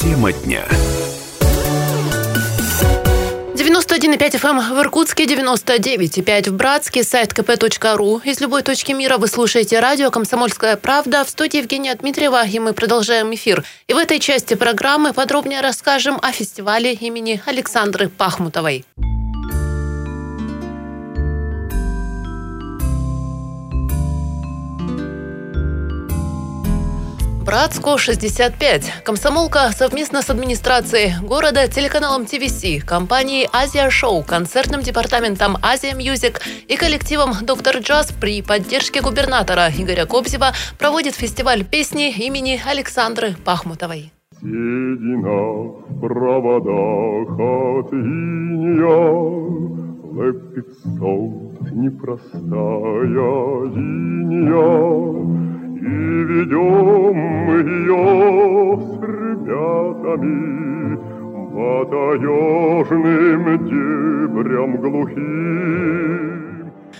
Тема 0.00 0.32
дня. 0.32 0.64
91,5 3.90 4.40
FM 4.40 4.74
в 4.74 4.80
Иркутске, 4.80 5.24
99,5 5.24 6.50
в 6.50 6.54
Братске, 6.54 7.02
сайт 7.02 7.32
kp.ru. 7.32 8.20
Из 8.24 8.40
любой 8.40 8.62
точки 8.62 8.92
мира 8.92 9.18
вы 9.18 9.26
слушаете 9.26 9.80
радио 9.80 10.12
«Комсомольская 10.12 10.76
правда». 10.76 11.24
В 11.24 11.28
студии 11.28 11.58
Евгения 11.58 11.94
Дмитриева, 11.96 12.46
и 12.46 12.58
мы 12.60 12.72
продолжаем 12.72 13.34
эфир. 13.34 13.64
И 13.88 13.92
в 13.92 13.96
этой 13.98 14.20
части 14.20 14.54
программы 14.54 15.12
подробнее 15.12 15.60
расскажем 15.60 16.20
о 16.22 16.30
фестивале 16.30 16.92
имени 16.92 17.42
Александры 17.46 18.08
Пахмутовой. 18.08 18.84
Братску 27.50 27.98
65. 27.98 29.02
Комсомолка 29.02 29.72
совместно 29.72 30.22
с 30.22 30.30
администрацией 30.30 31.14
города, 31.20 31.66
телеканалом 31.66 32.24
ТВС, 32.24 32.84
компанией 32.86 33.48
Азия 33.52 33.90
Шоу, 33.90 34.22
концертным 34.22 34.82
департаментом 34.82 35.56
Азия 35.60 35.94
Мьюзик 35.94 36.42
и 36.68 36.76
коллективом 36.76 37.32
Доктор 37.42 37.78
Джаз 37.78 38.12
при 38.12 38.40
поддержке 38.42 39.00
губернатора 39.00 39.68
Игоря 39.76 40.06
Кобзева 40.06 40.52
проводит 40.78 41.16
фестиваль 41.16 41.64
песни 41.64 42.12
имени 42.12 42.62
Александры 42.64 43.34
Пахмутовой. 43.44 44.12
Седина 44.40 45.64
в 45.88 46.00
проводах 46.00 47.36
от 47.36 47.92
инея, 47.92 49.10
ЛЭП 50.14 50.54
пятьсот 50.54 51.72
непростая 51.72 52.44
линия, 53.74 54.70
и 55.80 55.84
ведем 55.84 57.16
мы 57.46 57.56
ее 57.62 58.76
с 58.76 59.00
ребятами 59.02 60.98
По 61.54 61.84
таежным 61.86 63.44
дебрям 63.66 64.76
глухим. 64.76 66.49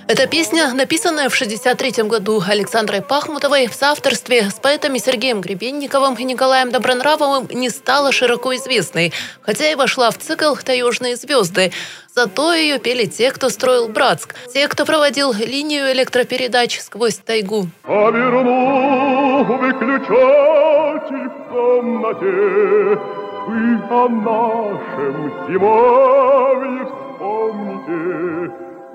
Эта 0.06 0.26
песня, 0.26 0.72
написанная 0.74 1.28
в 1.28 1.36
63 1.36 2.02
году 2.04 2.42
Александрой 2.46 3.00
Пахмутовой 3.00 3.68
в 3.68 3.74
соавторстве 3.74 4.50
с 4.50 4.54
поэтами 4.54 4.98
Сергеем 4.98 5.40
Гребенниковым 5.40 6.14
и 6.14 6.24
Николаем 6.24 6.70
Добронравовым, 6.70 7.48
не 7.52 7.70
стала 7.70 8.10
широко 8.10 8.54
известной, 8.56 9.12
хотя 9.40 9.70
и 9.70 9.76
вошла 9.76 10.10
в 10.10 10.18
цикл 10.18 10.54
«Таежные 10.56 11.16
звезды». 11.16 11.72
Зато 12.12 12.52
ее 12.54 12.78
пели 12.78 13.04
те, 13.04 13.30
кто 13.30 13.50
строил 13.50 13.88
Братск, 13.88 14.34
те, 14.52 14.66
кто 14.66 14.84
проводил 14.84 15.32
линию 15.32 15.92
электропередач 15.92 16.80
сквозь 16.80 17.18
тайгу. 17.18 17.68
Поверну 17.82 19.44
выключатель 19.44 21.28
в 21.28 21.48
комнате, 21.52 23.00
Вы 23.46 23.78
о 23.90 24.08
нашем 24.08 25.32
зимовье 25.48 26.84
вспомните, 26.84 28.52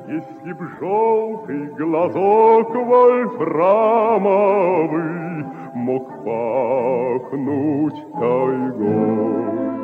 Если 0.07 0.53
б 0.53 0.67
желтый 0.79 1.65
глазок 1.79 2.69
вольфрамовый 2.75 3.65
Мог 5.73 6.07
пахнуть 6.23 8.13
тайгой. 8.13 9.74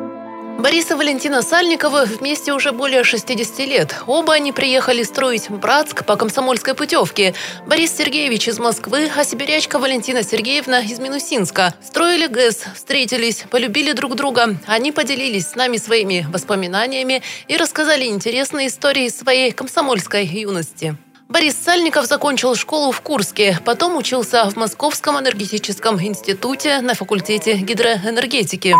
Борис 0.60 0.92
и 0.92 0.94
Валентина 0.94 1.42
Сальниковы 1.42 2.06
вместе 2.06 2.54
уже 2.54 2.72
более 2.72 3.04
60 3.04 3.60
лет. 3.60 3.96
Оба 4.06 4.34
они 4.34 4.52
приехали 4.52 5.02
строить 5.04 5.50
Братск 5.50 6.06
по 6.06 6.16
комсомольской 6.16 6.76
путевке. 6.76 7.34
Борис 7.66 7.96
Сергеевич 7.96 8.48
из 8.48 8.60
Москвы, 8.60 9.10
а 9.16 9.24
сибирячка 9.24 9.80
Валентина 9.80 10.24
Сергеевна 10.24 10.82
из 10.82 11.00
Минусинска. 11.00 11.74
Строили 11.82 12.28
ГЭС, 12.28 12.66
встретились, 12.76 13.46
полюбили 13.50 13.94
друг 13.94 14.16
друга. 14.16 14.56
Они 14.68 14.92
поделились 14.92 15.48
с 15.48 15.56
нами 15.56 15.78
своими 15.78 16.28
воспоминаниями 16.32 17.24
и 17.48 17.58
рассказали 17.58 18.06
интересные 18.06 18.68
истории 18.68 19.10
своей 19.10 19.52
комсомольской 19.52 20.26
юности. 20.26 20.96
Борис 21.28 21.56
Сальников 21.56 22.08
закончил 22.08 22.56
школу 22.56 22.92
в 22.92 23.00
Курске, 23.00 23.58
потом 23.64 23.96
учился 23.96 24.50
в 24.50 24.58
Московском 24.58 25.18
энергетическом 25.18 26.00
институте 26.02 26.82
на 26.82 26.94
факультете 26.94 27.56
гидроэнергетики 27.56 28.76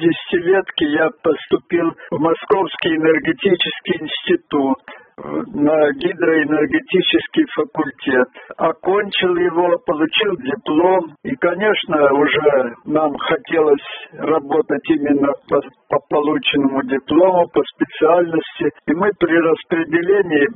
десятилетки 0.00 0.84
я 0.84 1.08
поступил 1.22 1.92
в 2.10 2.18
Московский 2.18 2.96
энергетический 2.96 4.00
институт 4.00 4.78
на 5.22 5.92
гидроэнергетический 5.92 7.44
факультет. 7.54 8.28
Окончил 8.56 9.36
его, 9.36 9.76
получил 9.86 10.36
диплом. 10.38 11.14
И, 11.24 11.34
конечно, 11.36 12.12
уже 12.14 12.74
нам 12.86 13.14
хотелось 13.18 13.86
работать 14.14 14.88
именно 14.88 15.32
по, 15.48 15.60
по 15.88 15.98
полученному 16.08 16.82
диплому, 16.84 17.48
по 17.52 17.62
специальности. 17.74 18.70
И 18.86 18.94
мы 18.94 19.10
при 19.18 19.36
распределении 19.36 20.46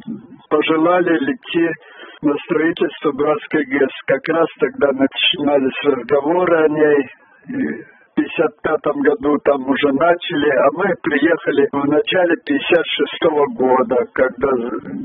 пожелали 0.49 1.15
идти 1.33 1.69
на 2.23 2.35
строительство 2.45 3.13
Братской 3.13 3.65
ГЭС. 3.67 3.91
Как 4.07 4.27
раз 4.29 4.47
тогда 4.61 4.93
начинались 4.93 5.85
разговоры 5.85 6.65
о 6.65 6.69
ней. 6.69 7.09
И 7.47 7.94
1955 8.15 8.95
году 9.03 9.39
там 9.45 9.69
уже 9.69 9.91
начали, 9.93 10.51
а 10.51 10.69
мы 10.73 10.87
приехали 11.03 11.69
в 11.73 11.85
начале 11.87 12.37
56 12.45 13.59
года, 13.59 13.97
когда 14.13 14.51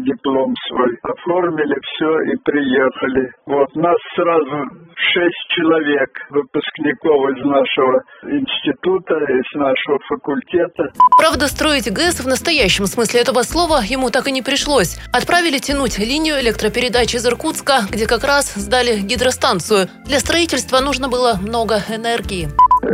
диплом 0.05 0.53
свой 0.67 0.97
оформили, 1.03 1.75
все 1.81 2.21
и 2.31 2.35
приехали. 2.43 3.31
Вот 3.45 3.75
нас 3.75 3.97
сразу 4.15 4.89
шесть 4.95 5.45
человек, 5.49 6.09
выпускников 6.29 7.29
из 7.31 7.45
нашего 7.45 8.03
института, 8.23 9.15
из 9.15 9.49
нашего 9.55 9.99
факультета. 10.07 10.91
Правда, 11.17 11.47
строить 11.47 11.91
ГЭС 11.91 12.19
в 12.19 12.27
настоящем 12.27 12.85
смысле 12.85 13.21
этого 13.21 13.43
слова 13.43 13.81
ему 13.83 14.09
так 14.09 14.27
и 14.27 14.31
не 14.31 14.41
пришлось. 14.41 14.99
Отправили 15.13 15.57
тянуть 15.57 15.97
линию 15.97 16.39
электропередач 16.39 17.15
из 17.15 17.25
Иркутска, 17.25 17.81
где 17.89 18.07
как 18.07 18.23
раз 18.23 18.53
сдали 18.55 18.99
гидростанцию. 18.99 19.87
Для 20.05 20.19
строительства 20.19 20.79
нужно 20.79 21.09
было 21.09 21.39
много 21.41 21.81
энергии. 21.89 22.49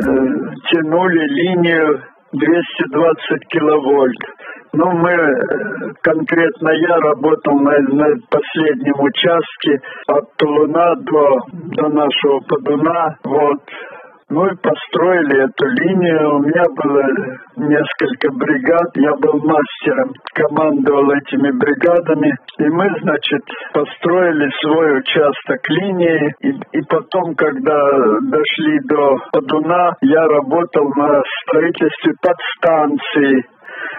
Тянули 0.06 1.20
линию 1.20 2.02
220 2.34 3.48
киловольт. 3.50 4.18
Ну, 4.74 4.92
мы, 4.92 5.12
э, 5.12 5.94
конкретно 6.02 6.70
я 6.70 6.98
работал 6.98 7.60
на, 7.60 7.80
на 7.80 8.08
последнем 8.30 9.00
участке 9.00 9.80
от 10.08 10.36
Тулуна 10.36 10.96
до, 10.96 11.40
до 11.78 11.90
нашего 11.90 12.40
Подуна. 12.42 13.16
Вот. 13.24 13.62
Ну 14.28 14.44
и 14.44 14.56
построили 14.56 15.44
эту 15.44 15.66
линию. 15.68 16.36
У 16.36 16.40
меня 16.40 16.64
было 16.82 17.04
несколько 17.58 18.32
бригад. 18.32 18.90
Я 18.96 19.14
был 19.18 19.40
мастером, 19.40 20.14
командовал 20.34 21.12
этими 21.12 21.52
бригадами. 21.52 22.34
И 22.58 22.64
мы, 22.70 22.90
значит, 23.02 23.42
построили 23.72 24.50
свой 24.62 24.98
участок 24.98 25.60
линии. 25.70 26.34
И, 26.42 26.50
и 26.50 26.82
потом, 26.90 27.36
когда 27.36 27.78
дошли 28.24 28.80
до 28.90 29.16
Подуна, 29.32 29.94
я 30.02 30.26
работал 30.26 30.90
на 30.96 31.22
строительстве 31.44 32.14
подстанции 32.20 33.46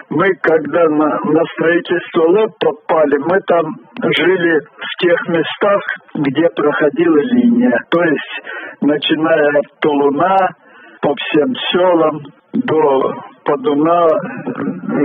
мы, 0.09 0.27
когда 0.41 0.83
на, 0.89 1.19
на 1.23 1.43
строительство 1.53 2.23
ЛЭП 2.29 2.51
попали, 2.59 3.17
мы 3.17 3.39
там 3.47 3.65
жили 4.17 4.59
в 4.59 5.03
тех 5.03 5.27
местах, 5.27 5.81
где 6.15 6.47
проходила 6.55 7.17
линия. 7.17 7.77
То 7.89 8.03
есть, 8.03 8.81
начиная 8.81 9.49
от 9.59 9.79
Тулуна, 9.81 10.37
по 11.01 11.13
всем 11.15 11.55
селам, 11.71 12.21
до 12.53 13.13
Подуна, 13.43 14.07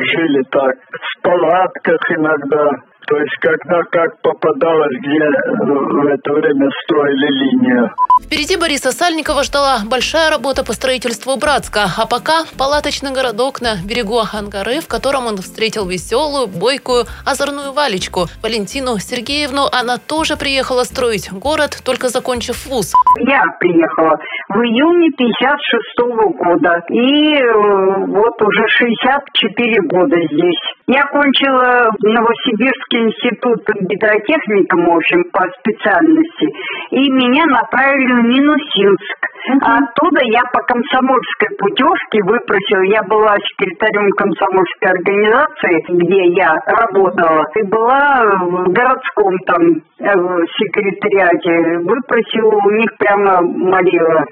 жили 0.00 0.42
так, 0.50 0.74
в 0.90 1.22
палатках 1.22 2.00
иногда. 2.10 2.70
То 3.08 3.16
есть, 3.16 3.36
когда 3.40 3.80
как 3.90 4.20
попадалось, 4.22 4.96
где 5.00 5.26
в 5.60 6.06
это 6.06 6.32
время 6.32 6.68
строили 6.84 7.28
линию. 7.42 7.90
Впереди 8.22 8.56
Бориса 8.56 8.92
Сальникова 8.92 9.42
ждала 9.42 9.78
большая 9.84 10.30
работа 10.30 10.64
по 10.64 10.72
строительству 10.72 11.36
Братска, 11.36 11.84
а 11.98 12.06
пока 12.06 12.44
палаточный 12.56 13.12
городок 13.12 13.60
на 13.60 13.76
берегу 13.84 14.20
Ангары, 14.32 14.80
в 14.80 14.88
котором 14.88 15.26
он 15.26 15.36
встретил 15.38 15.86
веселую, 15.86 16.46
бойкую, 16.46 17.04
озорную 17.26 17.72
Валечку. 17.72 18.26
Валентину 18.42 18.98
Сергеевну 18.98 19.68
она 19.70 19.98
тоже 19.98 20.36
приехала 20.36 20.84
строить 20.84 21.30
город, 21.32 21.82
только 21.84 22.08
закончив 22.08 22.66
вуз. 22.66 22.92
Я 23.20 23.42
приехала 23.58 24.16
в 24.48 24.58
июне 24.60 25.10
56 25.18 26.00
-го 26.00 26.32
года 26.38 26.80
и 26.88 27.34
э, 27.34 28.06
вот 28.06 28.40
уже 28.40 28.64
64 28.68 29.80
года 29.88 30.16
здесь. 30.30 30.62
Я 30.88 31.06
кончила 31.06 31.90
Новосибирский 32.00 33.06
институт 33.06 33.62
гидротехником, 33.88 34.84
в 34.84 34.96
общем, 34.96 35.24
по 35.32 35.46
специальности, 35.60 36.46
и 36.90 37.10
меня 37.10 37.44
направили 37.46 38.12
в 38.12 38.24
Минусинск. 38.24 39.31
А 39.62 39.78
оттуда 39.78 40.20
я 40.24 40.42
по 40.52 40.60
комсомольской 40.62 41.48
путевке 41.58 42.22
выпросила, 42.22 42.82
я 42.82 43.02
была 43.02 43.36
секретарем 43.38 44.10
комсомольской 44.12 44.90
организации, 44.90 45.84
где 45.88 46.26
я 46.34 46.54
работала, 46.66 47.44
и 47.56 47.62
была 47.62 48.24
в 48.40 48.72
городском 48.72 49.36
там 49.46 49.62
э, 49.98 50.14
секретариате, 50.58 51.78
выпросила 51.78 52.54
у 52.54 52.70
них 52.70 52.96
прямо 52.98 53.42
молила 53.42 54.24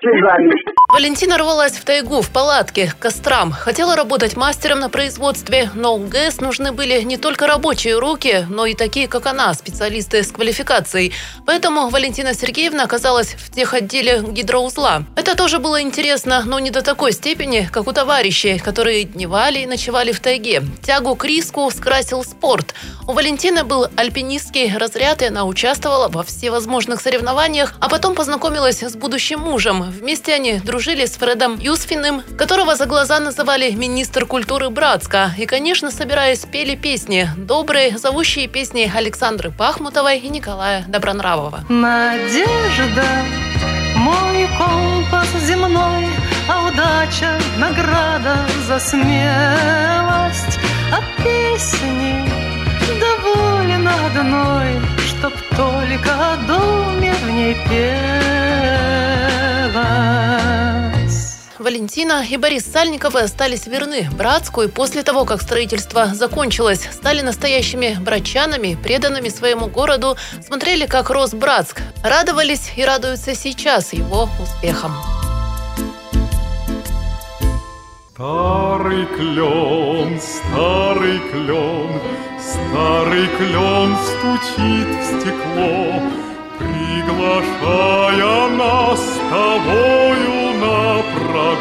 слезами. 0.00 0.54
Валентина 0.90 1.36
рвалась 1.38 1.72
в 1.72 1.84
тайгу, 1.84 2.22
в 2.22 2.30
палатке, 2.30 2.90
к 2.90 3.02
кострам. 3.02 3.52
Хотела 3.52 3.94
работать 3.94 4.36
мастером 4.36 4.80
на 4.80 4.88
производстве, 4.88 5.70
но 5.74 5.96
у 5.96 6.06
ГЭС 6.06 6.40
нужны 6.40 6.72
были 6.72 7.02
не 7.02 7.18
только 7.18 7.46
рабочие 7.46 7.98
руки, 7.98 8.46
но 8.48 8.66
и 8.66 8.74
такие, 8.74 9.06
как 9.06 9.26
она, 9.26 9.52
специалисты 9.54 10.22
с 10.22 10.32
квалификацией. 10.32 11.12
Поэтому 11.46 11.88
Валентина 11.90 12.32
Сергеевна 12.32 12.84
оказалась 12.84 13.34
в 13.34 13.52
тех 13.52 13.74
отделе 13.74 14.22
гидроузла. 14.32 15.04
Это 15.16 15.36
тоже 15.36 15.58
было 15.58 15.80
интересно, 15.82 16.42
но 16.44 16.58
не 16.58 16.70
до 16.70 16.82
такой 16.82 17.12
степени, 17.12 17.68
как 17.72 17.86
у 17.86 17.92
товарищей, 17.92 18.58
которые 18.58 19.04
дневали 19.04 19.60
и 19.60 19.66
ночевали 19.66 20.12
в 20.12 20.20
тайге. 20.20 20.62
Тягу 20.82 21.16
к 21.16 21.24
риску 21.24 21.70
скрасил 21.70 22.24
спорт. 22.24 22.74
У 23.06 23.12
Валентины 23.12 23.64
был 23.64 23.86
альпинистский 23.96 24.76
разряд, 24.76 25.22
и 25.22 25.26
она 25.26 25.44
участвовала 25.44 26.08
во 26.08 26.22
всевозможных 26.22 27.00
соревнованиях, 27.00 27.74
а 27.80 27.88
потом 27.88 28.14
познакомилась 28.14 28.82
с 28.82 28.96
будущим 28.96 29.40
мужем. 29.40 29.82
Вместе 29.82 30.34
они 30.34 30.58
дружили 30.58 31.06
с 31.06 31.12
Фредом 31.16 31.58
Юсфиным, 31.58 32.22
которого 32.36 32.76
за 32.76 32.86
глаза 32.86 33.18
называли 33.18 33.70
министр 33.70 34.26
культуры 34.26 34.70
Братска. 34.70 35.32
И, 35.38 35.46
конечно, 35.46 35.90
собираясь, 35.90 36.40
пели 36.40 36.76
песни. 36.76 37.28
Добрые, 37.36 37.96
зовущие 37.98 38.48
песни 38.48 38.90
Александры 38.94 39.50
Пахмутовой 39.50 40.18
и 40.18 40.28
Николая 40.28 40.84
Добронравова. 40.88 41.64
Надежда, 41.68 43.04
мой 43.98 44.48
компас 44.58 45.28
земной, 45.46 46.06
а 46.48 46.66
удача– 46.66 47.38
награда 47.58 48.36
за 48.66 48.78
смелость, 48.78 50.58
а 50.92 51.00
песни 51.22 52.24
доволен 53.00 53.88
одной, 53.88 54.80
чтоб 55.06 55.32
только 55.56 56.10
о 56.32 56.36
доме 56.46 57.12
в 57.22 57.30
ней 57.30 57.54
пелось. 57.68 57.98
Валентина 61.58 62.24
и 62.24 62.36
Борис 62.36 62.64
Сальниковы 62.64 63.20
остались 63.20 63.66
верны 63.66 64.08
Братску 64.16 64.62
и 64.62 64.68
после 64.68 65.02
того, 65.02 65.24
как 65.24 65.42
строительство 65.42 66.06
закончилось, 66.14 66.88
стали 66.92 67.20
настоящими 67.20 67.96
братчанами, 68.00 68.78
преданными 68.80 69.28
своему 69.28 69.66
городу, 69.66 70.16
смотрели, 70.46 70.86
как 70.86 71.10
рос 71.10 71.34
Братск, 71.34 71.82
радовались 72.04 72.70
и 72.76 72.84
радуются 72.84 73.34
сейчас 73.34 73.92
его 73.92 74.28
успехам. 74.40 74.92
Старый 78.14 79.06
клен, 79.06 80.20
старый 80.20 81.18
клен, 81.30 82.00
старый 82.40 83.26
клен 83.36 83.96
стучит 84.06 84.88
в 84.96 85.04
стекло, 85.20 86.02
приглашая 86.58 88.48
нас 88.50 89.00
с 89.00 89.18
тобою 89.30 90.38
на 90.60 91.07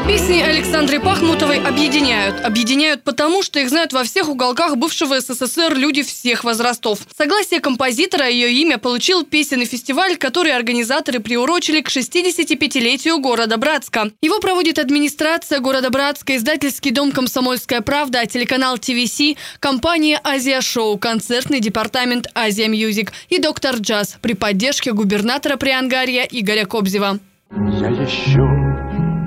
Песни 0.07 0.39
Александры 0.39 1.01
Пахмутовой 1.01 1.59
объединяют. 1.59 2.39
Объединяют 2.45 3.03
потому, 3.03 3.43
что 3.43 3.59
их 3.59 3.67
знают 3.67 3.91
во 3.91 4.05
всех 4.05 4.29
уголках 4.29 4.77
бывшего 4.77 5.19
СССР 5.19 5.73
люди 5.75 6.03
всех 6.03 6.45
возрастов. 6.45 6.99
Согласие 7.17 7.59
композитора 7.59 8.29
ее 8.29 8.53
имя 8.53 8.77
получил 8.77 9.25
песенный 9.25 9.65
фестиваль, 9.65 10.15
который 10.15 10.55
организаторы 10.55 11.19
приурочили 11.19 11.81
к 11.81 11.89
65-летию 11.89 13.19
города 13.19 13.57
Братска. 13.57 14.11
Его 14.21 14.39
проводит 14.39 14.79
администрация 14.79 15.59
города 15.59 15.89
Братска, 15.89 16.37
издательский 16.37 16.91
дом 16.91 17.11
«Комсомольская 17.11 17.81
правда», 17.81 18.25
телеканал 18.25 18.77
ТВС, 18.77 19.35
компания 19.59 20.21
«Азия 20.23 20.61
Шоу», 20.61 20.97
концертный 20.97 21.59
департамент 21.59 22.27
«Азия 22.33 22.69
Мьюзик» 22.69 23.11
и 23.27 23.39
«Доктор 23.39 23.75
Джаз» 23.75 24.17
при 24.21 24.33
поддержке 24.33 24.93
губернатора 24.93 25.57
Приангарья 25.57 26.23
Игоря 26.23 26.65
Кобзева. 26.65 27.19
Я 27.51 27.89
еще 27.89 28.76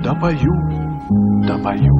допою, 0.03 0.53
допою 1.47 1.93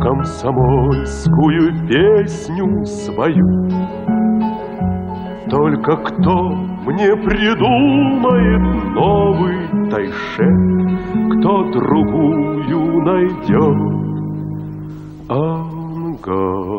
Комсомольскую 0.00 1.88
песню 1.88 2.84
свою 2.84 3.68
Только 5.50 5.96
кто 5.96 6.50
мне 6.86 7.16
придумает 7.16 8.94
новый 8.94 9.90
тайшет 9.90 10.68
Кто 11.38 11.70
другую 11.72 13.02
найдет? 13.04 13.98
Ангару. 15.28 16.78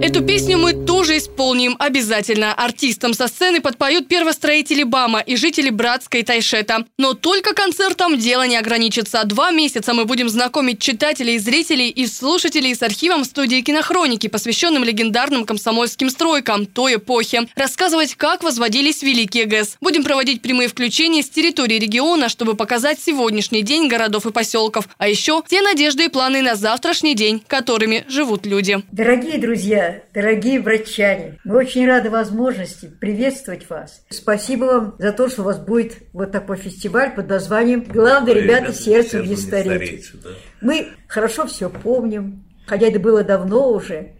Эту 0.00 0.24
песню 0.24 0.58
мы 0.58 0.73
тоже 1.04 1.18
исполним 1.18 1.76
обязательно. 1.78 2.54
Артистам 2.54 3.12
со 3.12 3.28
сцены 3.28 3.60
подпоют 3.60 4.08
первостроители 4.08 4.84
БАМа 4.84 5.20
и 5.20 5.36
жители 5.36 5.68
Братска 5.68 6.16
и 6.16 6.22
Тайшета. 6.22 6.86
Но 6.96 7.12
только 7.12 7.52
концертом 7.52 8.16
дело 8.16 8.46
не 8.46 8.56
ограничится. 8.56 9.22
Два 9.24 9.50
месяца 9.50 9.92
мы 9.92 10.06
будем 10.06 10.30
знакомить 10.30 10.80
читателей, 10.80 11.36
зрителей 11.36 11.90
и 11.90 12.06
слушателей 12.06 12.74
с 12.74 12.82
архивом 12.82 13.24
студии 13.24 13.60
кинохроники, 13.60 14.28
посвященным 14.28 14.82
легендарным 14.82 15.44
комсомольским 15.44 16.08
стройкам 16.08 16.64
той 16.64 16.94
эпохи. 16.94 17.48
Рассказывать, 17.54 18.14
как 18.14 18.42
возводились 18.42 19.02
великие 19.02 19.44
ГЭС. 19.44 19.76
Будем 19.82 20.04
проводить 20.04 20.40
прямые 20.40 20.70
включения 20.70 21.22
с 21.22 21.28
территории 21.28 21.78
региона, 21.78 22.30
чтобы 22.30 22.54
показать 22.54 22.98
сегодняшний 22.98 23.60
день 23.60 23.88
городов 23.88 24.24
и 24.24 24.32
поселков. 24.32 24.88
А 24.96 25.06
еще 25.06 25.42
те 25.46 25.60
надежды 25.60 26.06
и 26.06 26.08
планы 26.08 26.40
на 26.40 26.54
завтрашний 26.54 27.14
день, 27.14 27.42
которыми 27.46 28.06
живут 28.08 28.46
люди. 28.46 28.82
Дорогие 28.90 29.36
друзья, 29.36 30.02
дорогие 30.14 30.60
братчане, 30.94 31.38
мы 31.44 31.56
очень 31.56 31.86
рады 31.86 32.10
возможности 32.10 32.86
приветствовать 32.86 33.68
вас. 33.68 34.04
Спасибо 34.10 34.64
вам 34.64 34.94
за 34.98 35.12
то, 35.12 35.28
что 35.28 35.42
у 35.42 35.44
вас 35.44 35.58
будет 35.58 35.98
вот 36.12 36.32
такой 36.32 36.56
фестиваль 36.56 37.14
под 37.14 37.28
названием 37.28 37.84
«Главное, 37.84 38.34
ребята, 38.34 38.72
сердцем 38.72 39.24
не 39.24 39.36
стареть». 39.36 40.10
Да. 40.22 40.30
Мы 40.60 40.88
хорошо 41.08 41.46
все 41.46 41.68
помним, 41.68 42.44
хотя 42.66 42.86
это 42.86 43.00
было 43.00 43.24
давно 43.24 43.70
уже. 43.70 44.12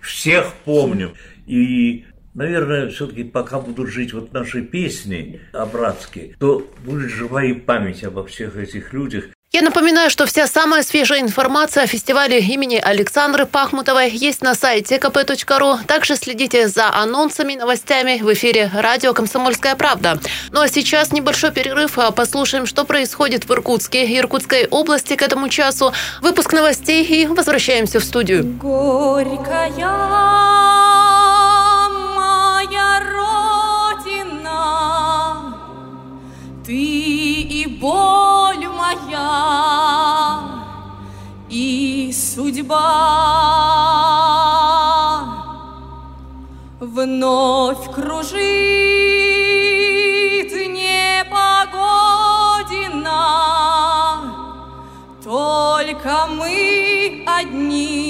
Всех 0.00 0.52
помним. 0.64 1.14
И 1.46 2.04
Наверное, 2.34 2.88
все-таки 2.88 3.24
пока 3.24 3.58
будут 3.58 3.88
жить 3.88 4.12
вот 4.12 4.32
наши 4.32 4.62
песни 4.62 5.40
о 5.52 5.66
братске, 5.66 6.36
то 6.38 6.64
будет 6.84 7.10
жива 7.10 7.42
и 7.42 7.52
память 7.52 8.04
обо 8.04 8.24
всех 8.24 8.56
этих 8.56 8.92
людях. 8.92 9.30
Я 9.50 9.62
напоминаю, 9.62 10.10
что 10.10 10.26
вся 10.26 10.46
самая 10.46 10.82
свежая 10.82 11.20
информация 11.20 11.84
о 11.84 11.86
фестивале 11.86 12.38
имени 12.38 12.76
Александры 12.76 13.46
Пахмутовой 13.46 14.10
есть 14.10 14.42
на 14.42 14.54
сайте 14.54 14.98
kp.ru. 14.98 15.86
Также 15.86 16.16
следите 16.16 16.68
за 16.68 16.92
анонсами 16.92 17.54
новостями 17.54 18.18
в 18.20 18.30
эфире 18.34 18.70
радио 18.74 19.14
«Комсомольская 19.14 19.74
правда». 19.74 20.20
Ну 20.50 20.60
а 20.60 20.68
сейчас 20.68 21.12
небольшой 21.12 21.50
перерыв. 21.50 21.98
Послушаем, 22.14 22.66
что 22.66 22.84
происходит 22.84 23.46
в 23.48 23.52
Иркутске 23.54 24.04
и 24.04 24.18
Иркутской 24.18 24.66
области 24.66 25.16
к 25.16 25.22
этому 25.22 25.48
часу. 25.48 25.94
Выпуск 26.20 26.52
новостей 26.52 27.02
и 27.02 27.26
возвращаемся 27.26 28.00
в 28.00 28.04
студию. 28.04 28.44
Горькая 28.44 29.70
моя 32.14 33.00
родина, 33.96 34.44
ты 36.66 36.74
и 36.74 37.66
боль 37.66 38.37
моя, 38.88 40.40
и 41.48 42.10
судьба 42.12 42.84
вновь 46.80 47.92
кружит 47.94 48.38
непогодина, 50.52 51.64
только 55.22 56.26
мы 56.30 57.24
одни 57.26 58.06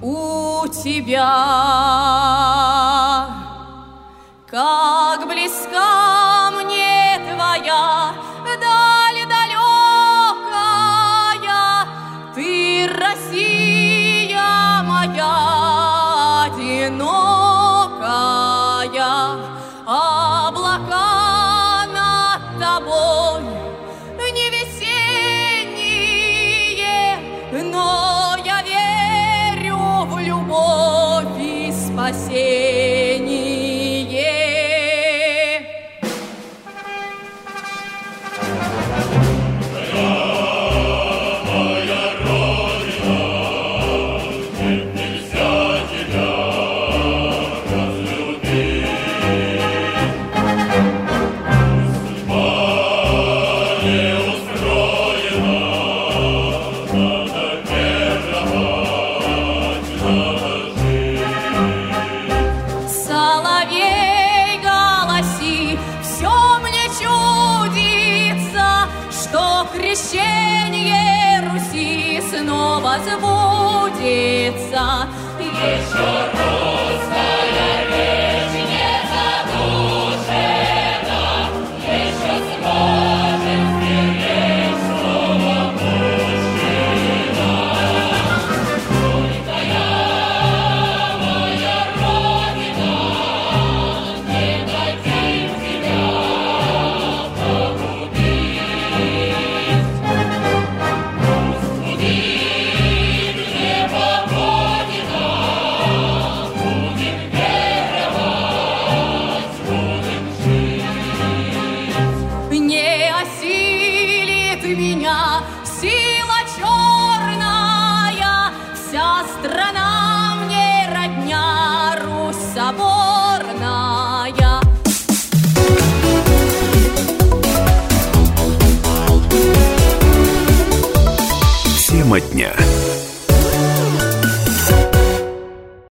у 0.00 0.66
тебя. 0.68 1.56
Как 4.48 5.26
близка 5.28 6.05